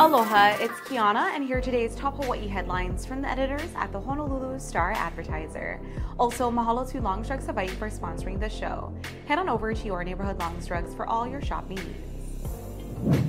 [0.00, 4.00] Aloha, it's Kiana, and here are today's top Hawaii headlines from the editors at the
[4.00, 5.80] Honolulu Star Advertiser.
[6.18, 8.92] Also, mahalo to Longs Drugs Hawaii for sponsoring the show.
[9.26, 13.26] Head on over to your neighborhood Longs Drugs for all your shopping needs.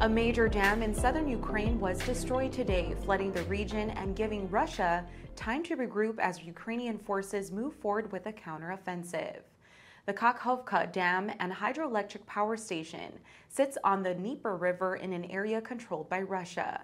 [0.00, 5.04] A major dam in southern Ukraine was destroyed today, flooding the region and giving Russia
[5.36, 9.42] time to regroup as Ukrainian forces move forward with a counteroffensive.
[10.08, 13.12] The Kakhovka Dam and hydroelectric power station
[13.50, 16.80] sits on the Dnieper River in an area controlled by Russia.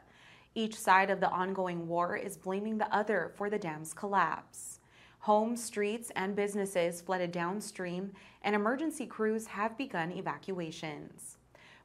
[0.54, 4.80] Each side of the ongoing war is blaming the other for the dam's collapse.
[5.20, 8.12] Homes, streets, and businesses flooded downstream,
[8.42, 11.38] and emergency crews have begun evacuations.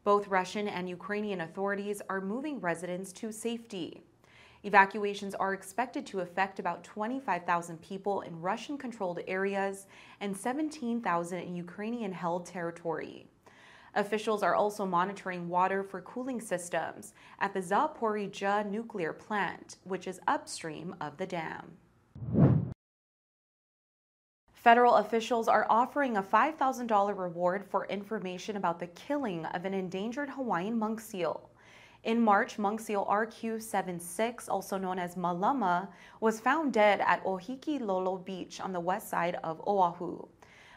[0.03, 4.03] Both Russian and Ukrainian authorities are moving residents to safety.
[4.63, 9.87] Evacuations are expected to affect about 25,000 people in Russian controlled areas
[10.19, 13.25] and 17,000 in Ukrainian held territory.
[13.95, 20.19] Officials are also monitoring water for cooling systems at the Zaporizhzhia nuclear plant, which is
[20.27, 21.77] upstream of the dam.
[24.51, 30.29] Federal officials are offering a $5,000 reward for information about the killing of an endangered
[30.29, 31.49] Hawaiian monk seal.
[32.03, 35.89] In March, monk seal RQ-76, also known as Malama,
[36.21, 40.25] was found dead at Ohikilolo Beach on the west side of Oahu.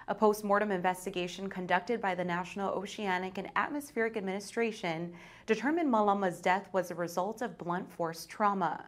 [0.08, 5.12] A post-mortem investigation conducted by the National Oceanic and Atmospheric Administration
[5.46, 8.84] determined Malama's death was a result of blunt force trauma.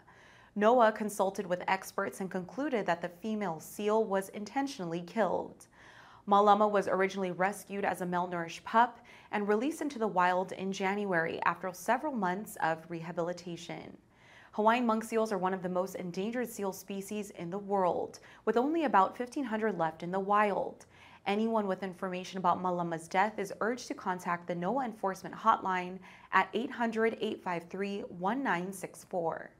[0.58, 5.68] NOAA consulted with experts and concluded that the female seal was intentionally killed.
[6.26, 11.38] Malama was originally rescued as a malnourished pup and released into the wild in January
[11.44, 13.96] after several months of rehabilitation.
[14.52, 18.56] Hawaiian monk seals are one of the most endangered seal species in the world, with
[18.56, 20.86] only about 1,500 left in the wild.
[21.26, 25.98] Anyone with information about Malama's death is urged to contact the NOAA Enforcement Hotline
[26.32, 29.50] at 800 853 1964.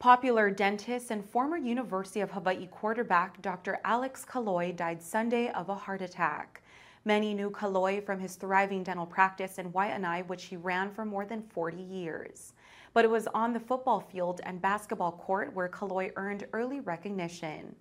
[0.00, 3.80] Popular dentist and former University of Hawaii quarterback Dr.
[3.84, 6.62] Alex Kaloi died Sunday of a heart attack.
[7.04, 11.26] Many knew Kaloi from his thriving dental practice in Waianae, which he ran for more
[11.26, 12.54] than 40 years.
[12.94, 17.76] But it was on the football field and basketball court where Kaloi earned early recognition.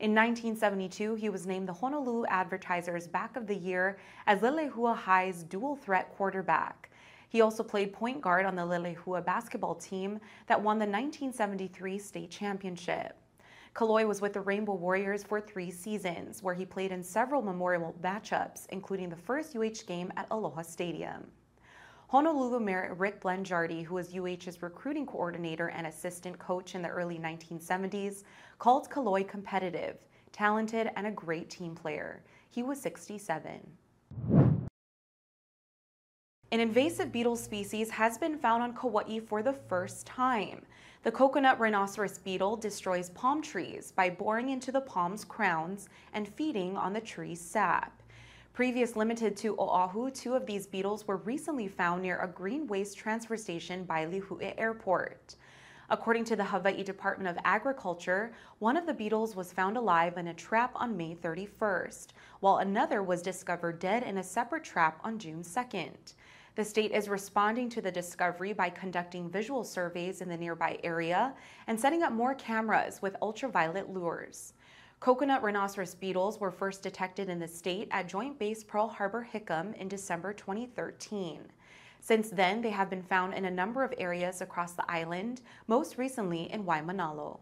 [0.00, 5.44] In 1972, he was named the Honolulu Advertiser's Back of the Year as Leilehua High's
[5.44, 6.89] dual threat quarterback.
[7.30, 10.18] He also played point guard on the Leilehua basketball team
[10.48, 13.16] that won the 1973 state championship.
[13.72, 17.94] Kaloi was with the Rainbow Warriors for three seasons, where he played in several memorial
[18.02, 21.24] matchups, including the first UH game at Aloha Stadium.
[22.08, 27.20] Honolulu Mayor Rick Blangiardi, who was UH's recruiting coordinator and assistant coach in the early
[27.20, 28.24] 1970s,
[28.58, 29.98] called Kaloi competitive,
[30.32, 32.24] talented, and a great team player.
[32.48, 33.60] He was 67.
[36.52, 40.62] An invasive beetle species has been found on Kauai for the first time.
[41.04, 46.76] The coconut rhinoceros beetle destroys palm trees by boring into the palm's crowns and feeding
[46.76, 48.02] on the tree's sap.
[48.52, 52.98] Previous limited to Oahu, two of these beetles were recently found near a green waste
[52.98, 55.36] transfer station by Lihue Airport.
[55.88, 60.26] According to the Hawaii Department of Agriculture, one of the beetles was found alive in
[60.26, 62.08] a trap on May 31st,
[62.40, 66.14] while another was discovered dead in a separate trap on June 2nd.
[66.60, 71.32] The state is responding to the discovery by conducting visual surveys in the nearby area
[71.66, 74.52] and setting up more cameras with ultraviolet lures.
[75.00, 79.74] Coconut rhinoceros beetles were first detected in the state at Joint Base Pearl Harbor Hickam
[79.76, 81.40] in December 2013.
[81.98, 85.96] Since then, they have been found in a number of areas across the island, most
[85.96, 87.40] recently in Waimanalo.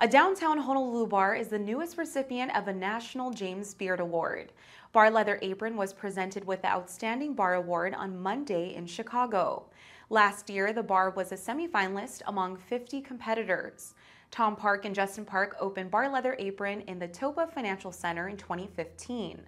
[0.00, 4.52] A downtown Honolulu bar is the newest recipient of a National James Beard Award.
[4.92, 9.64] Bar Leather Apron was presented with the Outstanding Bar Award on Monday in Chicago.
[10.08, 13.94] Last year, the bar was a semifinalist among 50 competitors.
[14.30, 18.36] Tom Park and Justin Park opened Bar Leather Apron in the Topa Financial Center in
[18.36, 19.40] 2015.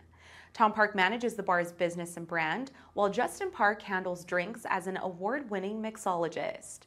[0.53, 4.97] Tom Park manages the bar's business and brand, while Justin Park handles drinks as an
[4.97, 6.81] award winning mixologist.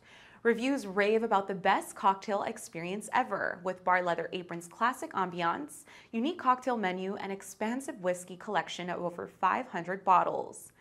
[0.43, 6.37] Reviews rave about the best cocktail experience ever, with Bar Leather Apron's classic ambiance, unique
[6.37, 10.73] cocktail menu, and expansive whiskey collection of over 500 bottles.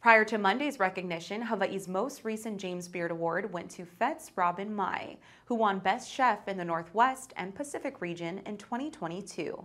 [0.00, 5.16] Prior to Monday's recognition, Hawaii's most recent James Beard Award went to Fête's Robynne Maii,
[5.46, 9.64] who won Best Chef in the Northwest and Pacific region in 2022.